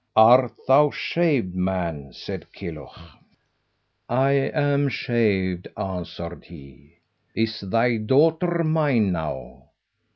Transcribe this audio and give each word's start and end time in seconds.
"Art 0.15 0.53
thou 0.67 0.89
shaved, 0.89 1.53
man?" 1.53 2.11
said 2.11 2.51
Kilhuch. 2.53 2.97
"I 4.09 4.31
am 4.31 4.89
shaved," 4.89 5.67
answered 5.77 6.43
he. 6.45 6.93
"Is 7.35 7.59
thy 7.59 7.97
daughter 7.97 8.63
mine 8.63 9.11
now?" 9.11 9.67